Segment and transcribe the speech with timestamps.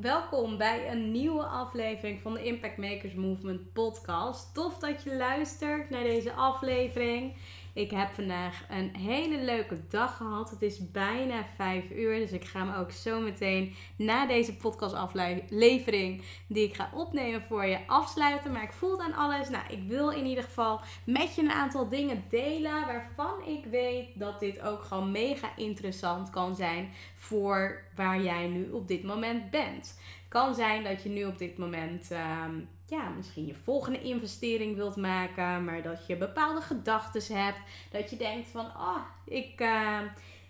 [0.00, 4.54] Welkom bij een nieuwe aflevering van de Impact Makers Movement podcast.
[4.54, 7.34] Tof dat je luistert naar deze aflevering.
[7.78, 10.50] Ik heb vandaag een hele leuke dag gehad.
[10.50, 16.22] Het is bijna 5 uur, dus ik ga me ook zo meteen na deze podcastaflevering
[16.46, 18.52] die ik ga opnemen voor je afsluiten.
[18.52, 19.48] Maar ik voel aan alles.
[19.48, 24.08] Nou, ik wil in ieder geval met je een aantal dingen delen waarvan ik weet
[24.14, 29.50] dat dit ook gewoon mega interessant kan zijn voor waar jij nu op dit moment
[29.50, 29.98] bent.
[30.28, 32.54] Kan zijn dat je nu op dit moment ehm,
[32.88, 37.58] ja, misschien je volgende investering wilt maken, maar dat je bepaalde gedachten hebt.
[37.90, 40.00] Dat je denkt van, oh, ik, uh,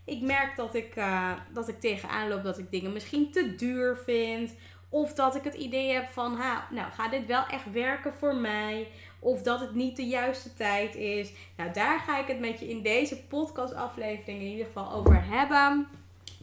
[0.05, 3.97] ik merk dat ik, uh, dat ik tegenaan loop dat ik dingen misschien te duur
[3.97, 4.55] vind.
[4.89, 8.37] Of dat ik het idee heb van, ha, nou gaat dit wel echt werken voor
[8.37, 8.89] mij?
[9.19, 11.33] Of dat het niet de juiste tijd is.
[11.57, 15.89] Nou, daar ga ik het met je in deze podcastaflevering in ieder geval over hebben.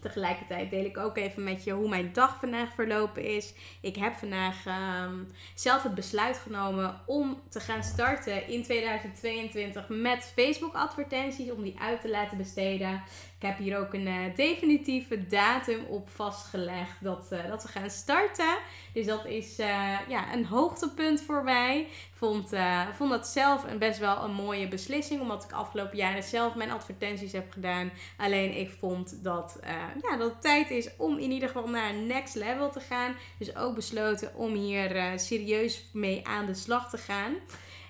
[0.05, 3.53] Tegelijkertijd deel ik ook even met je hoe mijn dag vandaag verlopen is.
[3.81, 10.31] Ik heb vandaag um, zelf het besluit genomen om te gaan starten in 2022 met
[10.35, 11.51] Facebook advertenties.
[11.51, 13.03] Om die uit te laten besteden.
[13.39, 17.89] Ik heb hier ook een uh, definitieve datum op vastgelegd dat, uh, dat we gaan
[17.89, 18.57] starten.
[18.93, 21.87] Dus dat is uh, ja, een hoogtepunt voor mij.
[22.13, 22.49] Vond,
[22.93, 25.21] vond dat zelf een best wel een mooie beslissing.
[25.21, 27.91] Omdat ik afgelopen jaren zelf mijn advertenties heb gedaan.
[28.17, 29.59] Alleen ik vond dat,
[30.01, 33.15] ja, dat het tijd is om in ieder geval naar een next level te gaan.
[33.39, 37.35] Dus ook besloten om hier serieus mee aan de slag te gaan.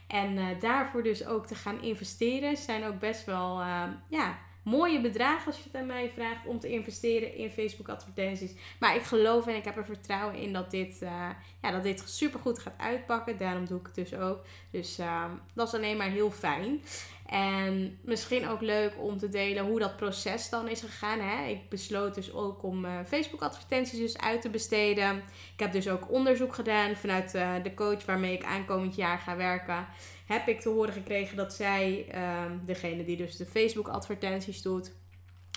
[0.07, 2.57] En daarvoor dus ook te gaan investeren.
[2.57, 3.61] Zijn ook best wel
[4.09, 8.51] ja, mooie bedragen als je het aan mij vraagt om te investeren in Facebook advertenties.
[8.79, 11.29] Maar ik geloof en ik heb er vertrouwen in dat dit, uh,
[11.61, 13.37] ja, dat dit super goed gaat uitpakken.
[13.37, 14.39] Daarom doe ik het dus ook.
[14.71, 15.23] Dus uh,
[15.53, 16.81] dat is alleen maar heel fijn.
[17.25, 21.19] En misschien ook leuk om te delen hoe dat proces dan is gegaan.
[21.19, 21.47] Hè?
[21.47, 25.17] Ik besloot dus ook om uh, Facebook advertenties dus uit te besteden.
[25.53, 27.31] Ik heb dus ook onderzoek gedaan vanuit
[27.63, 29.87] de coach waarmee ik aankomend jaar ga werken
[30.25, 32.05] heb ik te horen gekregen dat zij,
[32.45, 34.93] um, degene die dus de Facebook advertenties doet,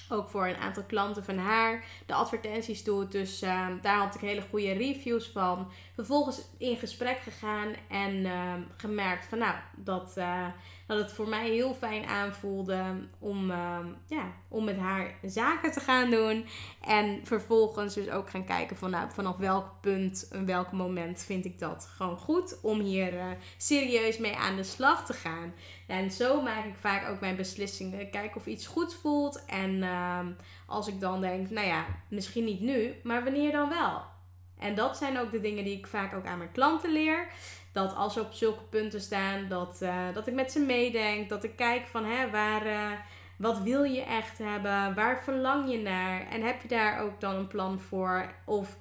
[0.08, 3.12] ook voor een aantal klanten van haar de advertenties doet.
[3.12, 5.70] Dus um, daar had ik hele goede reviews van.
[5.98, 10.46] Vervolgens in gesprek gegaan en um, gemerkt van nou, dat, uh,
[10.86, 15.80] dat het voor mij heel fijn aanvoelde om, uh, ja, om met haar zaken te
[15.80, 16.46] gaan doen.
[16.80, 21.44] En vervolgens dus ook gaan kijken van nou, vanaf welk punt, en welk moment vind
[21.44, 23.24] ik dat gewoon goed om hier uh,
[23.56, 25.54] serieus mee aan de slag te gaan.
[25.86, 28.10] En zo maak ik vaak ook mijn beslissingen.
[28.10, 29.44] Kijk of iets goed voelt.
[29.44, 30.18] En uh,
[30.66, 34.16] als ik dan denk, nou ja, misschien niet nu, maar wanneer dan wel?
[34.58, 37.26] En dat zijn ook de dingen die ik vaak ook aan mijn klanten leer.
[37.72, 41.28] Dat als ze op zulke punten staan, dat, uh, dat ik met ze meedenk.
[41.28, 42.90] Dat ik kijk van hè, waar, uh,
[43.36, 44.94] wat wil je echt hebben?
[44.94, 46.28] Waar verlang je naar?
[46.30, 48.32] En heb je daar ook dan een plan voor?
[48.44, 48.76] Of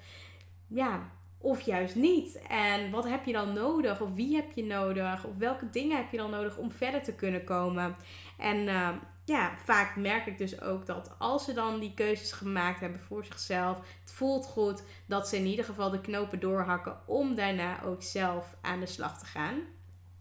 [0.68, 2.42] ja, of juist niet.
[2.48, 4.02] En wat heb je dan nodig?
[4.02, 5.26] Of wie heb je nodig?
[5.26, 7.96] Of welke dingen heb je dan nodig om verder te kunnen komen?
[8.38, 8.90] En uh,
[9.28, 13.26] ja, vaak merk ik dus ook dat als ze dan die keuzes gemaakt hebben voor
[13.26, 18.04] zichzelf, het voelt goed dat ze in ieder geval de knopen doorhakken om daarna ook
[18.04, 19.60] zelf aan de slag te gaan.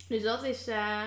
[0.09, 1.03] Dus dat is, uh,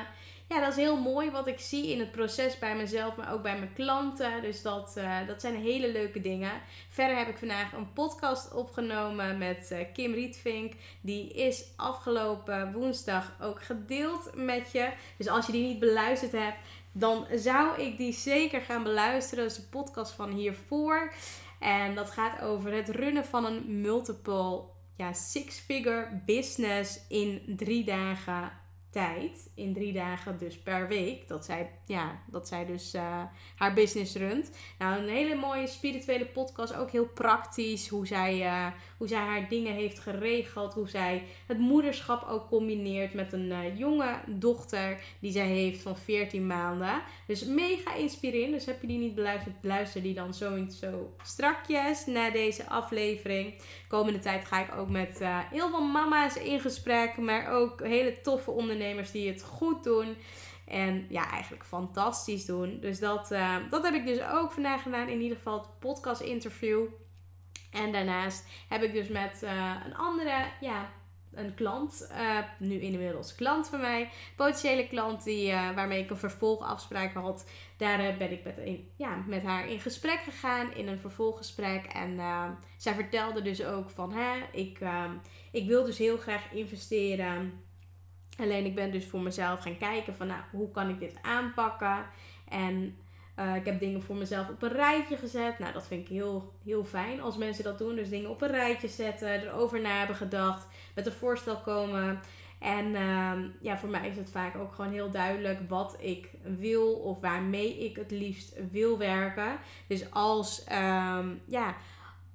[0.49, 3.41] ja, dat is heel mooi wat ik zie in het proces bij mezelf, maar ook
[3.41, 4.41] bij mijn klanten.
[4.41, 6.51] Dus dat, uh, dat zijn hele leuke dingen.
[6.89, 10.73] Verder heb ik vandaag een podcast opgenomen met uh, Kim Rietvink.
[11.01, 14.89] Die is afgelopen woensdag ook gedeeld met je.
[15.17, 16.57] Dus als je die niet beluisterd hebt,
[16.91, 19.43] dan zou ik die zeker gaan beluisteren.
[19.43, 21.13] Dat is de podcast van hiervoor.
[21.59, 24.63] En dat gaat over het runnen van een multiple
[24.95, 28.51] ja, six-figure business in drie dagen
[28.89, 29.51] tijd.
[29.55, 31.27] In drie dagen dus per week.
[31.27, 33.21] Dat zij, ja, dat zij dus uh,
[33.55, 34.51] haar business runt.
[34.77, 36.75] Nou, een hele mooie spirituele podcast.
[36.75, 37.87] Ook heel praktisch.
[37.87, 40.73] Hoe zij, uh, hoe zij haar dingen heeft geregeld.
[40.73, 45.01] Hoe zij het moederschap ook combineert met een uh, jonge dochter.
[45.19, 47.01] Die zij heeft van 14 maanden.
[47.27, 48.53] Dus mega inspirerend.
[48.53, 53.53] Dus heb je die niet beluisterd, luister die dan zo zo strakjes na deze aflevering.
[53.87, 55.19] Komende tijd ga ik ook met
[55.49, 57.17] heel veel mama's in gesprek.
[57.17, 60.15] Maar ook hele toffe ondernemers ondernemers die het goed doen.
[60.67, 62.79] En ja, eigenlijk fantastisch doen.
[62.79, 65.07] Dus dat, uh, dat heb ik dus ook vandaag gedaan.
[65.07, 66.85] In ieder geval het podcast interview.
[67.71, 70.89] En daarnaast heb ik dus met uh, een andere, ja,
[71.33, 77.13] een klant, uh, nu inmiddels klant van mij, potentiële klant die, waarmee ik een vervolgafspraak
[77.13, 77.49] had.
[77.77, 78.55] Daar ben ik met,
[78.95, 81.85] ja, met haar in gesprek gegaan, in een vervolggesprek.
[81.85, 82.19] En
[82.77, 84.79] zij vertelde dus ook van, hè, ik,
[85.51, 87.63] ik wil dus heel graag investeren
[88.39, 92.05] Alleen ik ben dus voor mezelf gaan kijken van nou, hoe kan ik dit aanpakken.
[92.49, 92.97] En
[93.39, 95.59] uh, ik heb dingen voor mezelf op een rijtje gezet.
[95.59, 97.95] Nou, dat vind ik heel, heel fijn als mensen dat doen.
[97.95, 102.19] Dus dingen op een rijtje zetten, erover na hebben gedacht, met een voorstel komen.
[102.59, 103.31] En uh,
[103.61, 107.85] ja, voor mij is het vaak ook gewoon heel duidelijk wat ik wil of waarmee
[107.85, 109.57] ik het liefst wil werken.
[109.87, 111.75] Dus als, um, ja,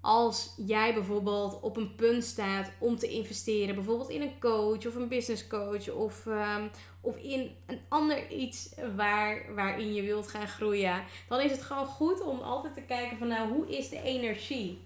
[0.05, 4.95] als jij bijvoorbeeld op een punt staat om te investeren, bijvoorbeeld in een coach of
[4.95, 6.71] een business coach of, um,
[7.01, 11.87] of in een ander iets waar, waarin je wilt gaan groeien, dan is het gewoon
[11.87, 14.79] goed om altijd te kijken van nou, hoe is de energie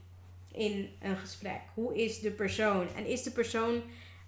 [0.53, 1.61] in een gesprek?
[1.75, 2.89] Hoe is de persoon?
[2.97, 3.83] En is de persoon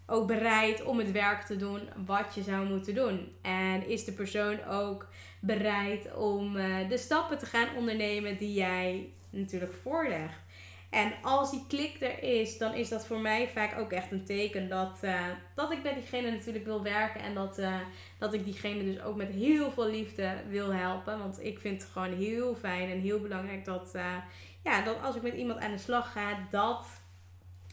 [0.07, 3.33] ook bereid om het werk te doen wat je zou moeten doen?
[3.43, 5.09] En is de persoon ook
[5.41, 10.49] bereid om uh, de stappen te gaan ondernemen die jij natuurlijk voorlegt?
[10.91, 14.25] En als die klik er is, dan is dat voor mij vaak ook echt een
[14.25, 17.21] teken dat, uh, dat ik met diegene natuurlijk wil werken.
[17.21, 17.77] En dat, uh,
[18.19, 21.19] dat ik diegene dus ook met heel veel liefde wil helpen.
[21.19, 24.17] Want ik vind het gewoon heel fijn en heel belangrijk dat, uh,
[24.65, 26.85] ja, dat als ik met iemand aan de slag ga, dat,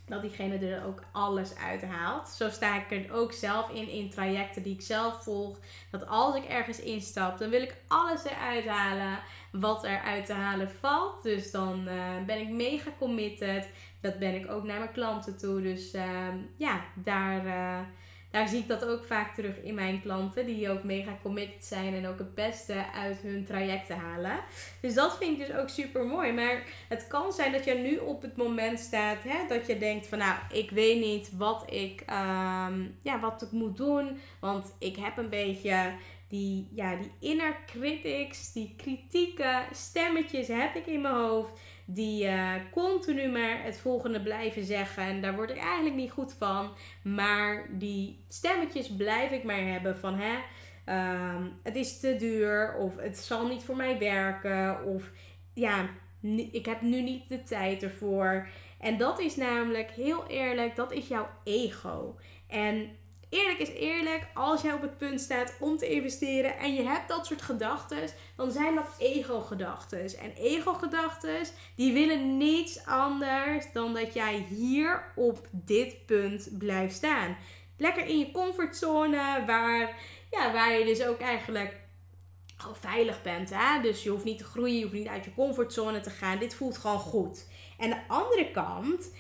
[0.08, 2.28] dat diegene er ook alles uit haalt.
[2.28, 5.60] Zo sta ik er ook zelf in, in trajecten die ik zelf volg.
[5.92, 9.20] Dat als ik ergens instap, dan wil ik alles eruit halen
[9.52, 11.24] wat er uit te halen valt.
[11.24, 13.70] Dus dan uh, ben ik mega committed.
[14.02, 15.62] Dat ben ik ook naar mijn klanten toe.
[15.62, 16.28] Dus uh,
[16.58, 17.80] ja, daar, uh,
[18.38, 20.46] daar zie ik dat ook vaak terug in mijn klanten.
[20.46, 24.40] Die ook mega committed zijn en ook het beste uit hun trajecten halen.
[24.82, 26.34] Dus dat vind ik dus ook super mooi.
[26.34, 30.08] Maar het kan zijn dat je nu op het moment staat hè, dat je denkt
[30.08, 34.20] van nou, ik weet niet wat ik, um, ja, wat ik moet doen.
[34.40, 35.92] Want ik heb een beetje
[36.28, 41.60] die, ja, die inner critics, die kritieke stemmetjes heb ik in mijn hoofd.
[41.90, 45.04] Die uh, continu maar het volgende blijven zeggen.
[45.04, 46.72] En daar word ik eigenlijk niet goed van.
[47.04, 50.36] Maar die stemmetjes blijf ik maar hebben van hè.
[50.90, 52.76] Um, het is te duur.
[52.76, 54.86] Of het zal niet voor mij werken.
[54.86, 55.12] Of
[55.54, 55.90] ja,
[56.52, 58.48] ik heb nu niet de tijd ervoor.
[58.80, 62.16] En dat is namelijk heel eerlijk, dat is jouw ego.
[62.48, 62.90] En
[63.30, 67.08] eerlijk is eerlijk, als jij op het punt staat om te investeren en je hebt
[67.08, 70.00] dat soort gedachten, dan zijn dat ego-gedachten.
[70.00, 77.38] En ego-gedachten, die willen niets anders dan dat jij hier op dit punt blijft staan.
[77.78, 79.96] Lekker in je comfortzone, waar,
[80.32, 81.80] ja, waar je dus ook eigenlijk
[82.58, 83.50] gewoon veilig bent.
[83.54, 83.82] Hè?
[83.82, 86.40] Dus je hoeft niet te groeien, je hoeft niet uit je comfortzone te gaan.
[86.40, 87.48] Dit voelt gewoon goed.
[87.78, 89.12] En de andere kant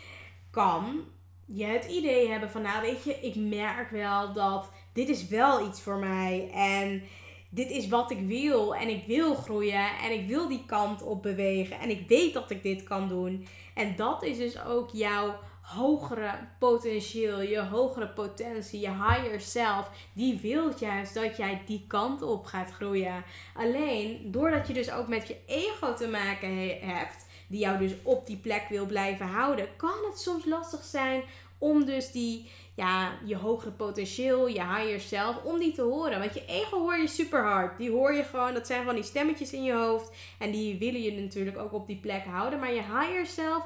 [0.51, 1.05] kan
[1.47, 5.67] je het idee hebben van, nou weet je, ik merk wel dat dit is wel
[5.67, 6.49] iets voor mij.
[6.53, 7.03] En
[7.49, 8.75] dit is wat ik wil.
[8.75, 9.89] En ik wil groeien.
[10.03, 11.79] En ik wil die kant op bewegen.
[11.79, 13.47] En ik weet dat ik dit kan doen.
[13.73, 20.39] En dat is dus ook jouw hogere potentieel, je hogere potentie, je higher self, die
[20.41, 23.23] wil juist dat jij die kant op gaat groeien.
[23.55, 28.25] Alleen doordat je dus ook met je ego te maken hebt, die jou dus op
[28.25, 31.23] die plek wil blijven houden, kan het soms lastig zijn
[31.57, 36.19] om dus die, ja, je hogere potentieel, je higher self, om die te horen.
[36.19, 37.77] Want je ego hoor je super hard.
[37.77, 40.11] Die hoor je gewoon, dat zijn gewoon die stemmetjes in je hoofd.
[40.39, 42.59] En die willen je natuurlijk ook op die plek houden.
[42.59, 43.63] Maar je higher self,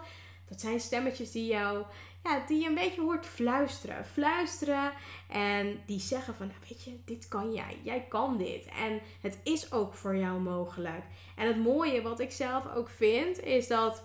[0.50, 1.86] dat zijn stemmetjes die jou,
[2.24, 4.06] ja, die je een beetje hoort fluisteren.
[4.06, 4.92] Fluisteren
[5.30, 7.80] en die zeggen van, nou weet je, dit kan jij.
[7.84, 8.66] Jij kan dit.
[8.66, 11.04] En het is ook voor jou mogelijk.
[11.36, 14.04] En het mooie wat ik zelf ook vind, is dat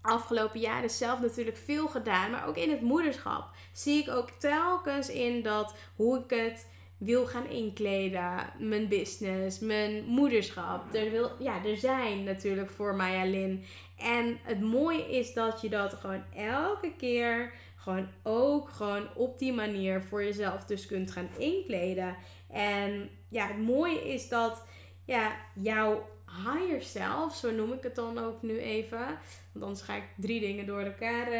[0.00, 2.30] afgelopen jaren zelf natuurlijk veel gedaan.
[2.30, 6.66] Maar ook in het moederschap zie ik ook telkens in dat hoe ik het
[6.98, 8.52] wil gaan inkleden.
[8.58, 10.94] Mijn business, mijn moederschap.
[10.94, 13.64] Er, wil, ja, er zijn natuurlijk voor Maya Lin.
[13.96, 19.52] En het mooie is dat je dat gewoon elke keer gewoon ook gewoon op die
[19.52, 22.16] manier voor jezelf dus kunt gaan inkleden.
[22.50, 24.64] En ja, het mooie is dat
[25.04, 26.08] ja, jouw
[26.44, 29.06] higher self, zo noem ik het dan ook nu even.
[29.52, 31.32] Want anders ga ik drie dingen door elkaar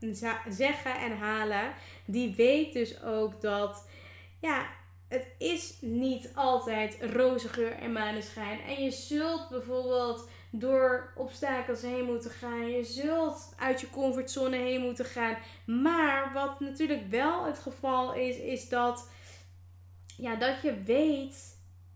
[0.00, 1.72] uh, zeggen en halen.
[2.04, 3.88] Die weet dus ook dat
[4.40, 4.66] ja,
[5.12, 8.60] het is niet altijd roze geur en maneschijn.
[8.60, 12.70] En je zult bijvoorbeeld door obstakels heen moeten gaan.
[12.70, 15.36] Je zult uit je comfortzone heen moeten gaan.
[15.66, 19.08] Maar wat natuurlijk wel het geval is, is dat,
[20.16, 21.51] ja, dat je weet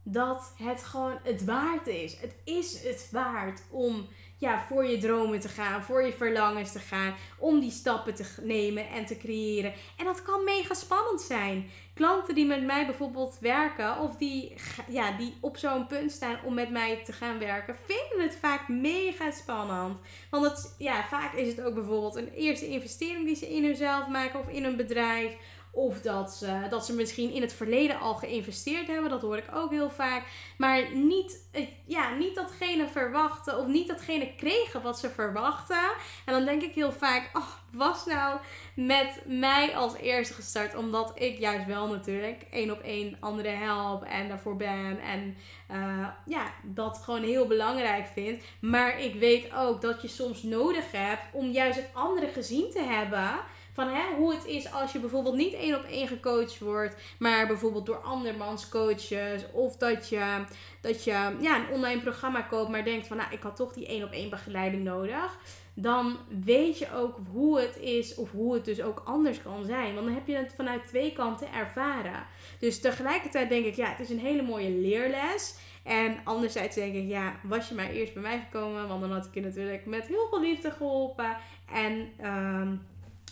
[0.08, 2.16] dat het gewoon het waard is.
[2.20, 4.08] Het is het waard om
[4.38, 8.24] ja, voor je dromen te gaan, voor je verlangens te gaan, om die stappen te
[8.42, 9.72] nemen en te creëren.
[9.96, 11.70] En dat kan mega spannend zijn.
[11.94, 14.54] Klanten die met mij bijvoorbeeld werken of die,
[14.88, 18.68] ja, die op zo'n punt staan om met mij te gaan werken, vinden het vaak
[18.68, 19.98] mega spannend.
[20.30, 24.08] Want het, ja, vaak is het ook bijvoorbeeld een eerste investering die ze in hunzelf
[24.08, 25.36] maken of in een bedrijf
[25.76, 29.10] of dat ze, dat ze misschien in het verleden al geïnvesteerd hebben.
[29.10, 30.22] Dat hoor ik ook heel vaak.
[30.58, 31.48] Maar niet,
[31.84, 33.58] ja, niet datgene verwachten.
[33.58, 35.92] Of niet datgene kregen wat ze verwachten.
[36.24, 37.30] En dan denk ik heel vaak.
[37.32, 38.38] Oh, was nou
[38.74, 40.76] met mij als eerste gestart.
[40.76, 44.02] Omdat ik juist wel natuurlijk één op één anderen help.
[44.02, 45.00] En daarvoor ben.
[45.00, 45.36] En
[45.70, 48.42] uh, ja, dat gewoon heel belangrijk vind.
[48.60, 52.82] Maar ik weet ook dat je soms nodig hebt om juist het andere gezien te
[52.82, 53.30] hebben
[53.76, 57.46] van hè, hoe het is als je bijvoorbeeld niet één op één gecoacht wordt, maar
[57.46, 59.50] bijvoorbeeld door andermans coaches.
[59.52, 60.44] Of dat je,
[60.80, 63.86] dat je ja, een online programma koopt, maar denkt van nou, ik had toch die
[63.86, 65.38] één op één begeleiding nodig.
[65.74, 69.94] Dan weet je ook hoe het is of hoe het dus ook anders kan zijn.
[69.94, 72.26] Want dan heb je het vanuit twee kanten ervaren.
[72.58, 75.54] Dus tegelijkertijd denk ik, ja, het is een hele mooie leerles.
[75.82, 79.26] En anderzijds denk ik, ja, was je maar eerst bij mij gekomen, want dan had
[79.26, 81.36] ik je natuurlijk met heel veel liefde geholpen.
[81.72, 82.86] En um,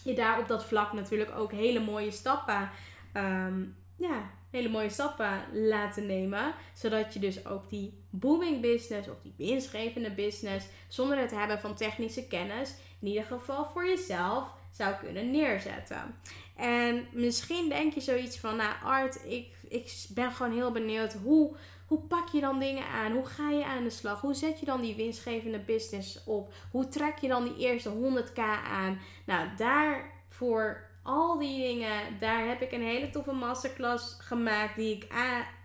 [0.05, 2.71] je daar op dat vlak natuurlijk ook hele mooie stappen,
[3.13, 3.63] ehm,
[3.97, 6.55] ja, hele mooie stappen laten nemen.
[6.75, 11.75] Zodat je dus ook die booming business of die winstgevende business, zonder het hebben van
[11.75, 16.19] technische kennis, in ieder geval voor jezelf zou kunnen neerzetten.
[16.57, 21.57] En misschien denk je zoiets van, nou Art, ik, ik ben gewoon heel benieuwd hoe,
[21.87, 23.13] hoe pak je dan dingen aan?
[23.13, 24.21] Hoe ga je aan de slag?
[24.21, 26.53] Hoe zet je dan die winstgevende business op?
[26.71, 29.01] Hoe trek je dan die eerste 100k aan?
[29.25, 35.07] Nou, daarvoor al die dingen, daar heb ik een hele toffe masterclass gemaakt die ik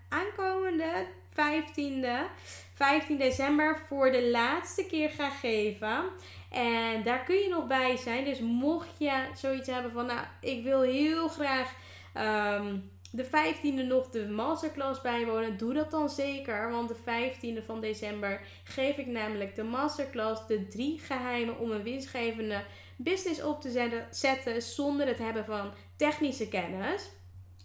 [0.09, 2.31] aankomende 15e,
[2.73, 6.03] 15 december voor de laatste keer ga geven.
[6.49, 8.25] En daar kun je nog bij zijn.
[8.25, 11.73] Dus mocht je zoiets hebben van, nou, ik wil heel graag.
[12.13, 12.77] Ehm,
[13.11, 16.71] de 15e nog de masterclass bijwonen, doe dat dan zeker.
[16.71, 21.83] Want de 15e van december geef ik namelijk de masterclass de drie geheimen om een
[21.83, 22.63] winstgevende
[22.97, 27.09] business op te zetten zonder het hebben van technische kennis.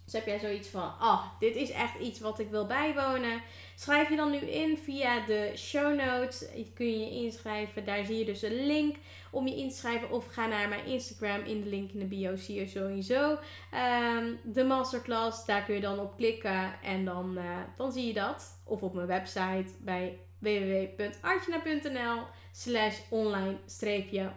[0.05, 3.41] Dus heb jij zoiets van, oh, dit is echt iets wat ik wil bijwonen.
[3.75, 6.45] Schrijf je dan nu in via de show notes.
[6.73, 7.85] Kun je inschrijven.
[7.85, 8.95] Daar zie je dus een link
[9.31, 10.11] om je in te schrijven.
[10.11, 11.43] Of ga naar mijn Instagram.
[11.43, 15.45] In de link in de bio zie je sowieso um, de masterclass.
[15.45, 16.81] Daar kun je dan op klikken.
[16.81, 18.61] En dan, uh, dan zie je dat.
[18.63, 22.21] Of op mijn website bij www.artjana.nl
[22.51, 23.57] slash online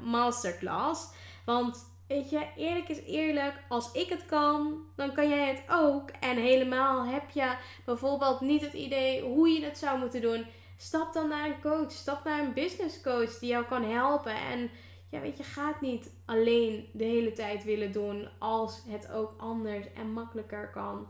[0.00, 1.08] masterclass.
[1.44, 3.54] Want Weet je, eerlijk is eerlijk.
[3.68, 6.10] Als ik het kan, dan kan jij het ook.
[6.10, 10.46] En helemaal heb je bijvoorbeeld niet het idee hoe je het zou moeten doen.
[10.76, 11.92] Stap dan naar een coach.
[11.92, 14.34] Stap naar een business coach die jou kan helpen.
[14.34, 14.70] En
[15.10, 19.92] ja, weet je, gaat niet alleen de hele tijd willen doen als het ook anders
[19.92, 21.06] en makkelijker kan.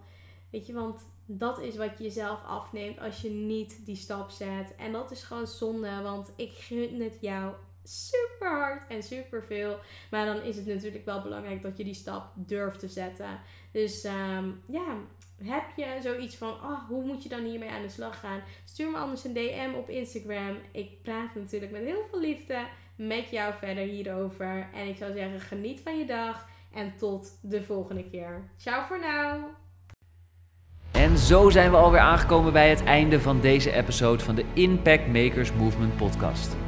[0.50, 4.74] Weet je, want dat is wat je jezelf afneemt als je niet die stap zet.
[4.76, 7.54] En dat is gewoon zonde, want ik gun het jou
[7.88, 9.78] super hard en super veel.
[10.10, 13.40] Maar dan is het natuurlijk wel belangrijk dat je die stap durft te zetten.
[13.72, 14.96] Dus um, ja,
[15.42, 18.40] heb je zoiets van, oh, hoe moet je dan hiermee aan de slag gaan?
[18.64, 20.58] Stuur me anders een DM op Instagram.
[20.72, 22.66] Ik praat natuurlijk met heel veel liefde
[22.96, 24.68] met jou verder hierover.
[24.74, 28.50] En ik zou zeggen, geniet van je dag en tot de volgende keer.
[28.56, 29.44] Ciao voor nu.
[30.92, 35.06] En zo zijn we alweer aangekomen bij het einde van deze episode van de Impact
[35.06, 36.67] Makers Movement podcast.